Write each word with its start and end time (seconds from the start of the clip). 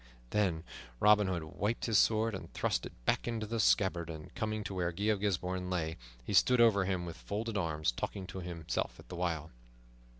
Then 0.31 0.63
Robin 0.99 1.27
Hood 1.27 1.43
wiped 1.43 1.85
his 1.85 1.99
sword 1.99 2.33
and 2.33 2.51
thrust 2.55 2.87
it 2.87 3.05
back 3.05 3.27
into 3.27 3.45
the 3.45 3.59
scabbard, 3.59 4.09
and, 4.09 4.33
coming 4.33 4.63
to 4.63 4.73
where 4.73 4.91
Guy 4.91 5.03
of 5.09 5.19
Gisbourne 5.19 5.69
lay, 5.69 5.95
he 6.23 6.33
stood 6.33 6.59
over 6.59 6.85
him 6.85 7.05
with 7.05 7.17
folded 7.17 7.55
arms, 7.55 7.91
talking 7.91 8.25
to 8.25 8.39
himself 8.39 8.99
the 9.09 9.15
while. 9.15 9.51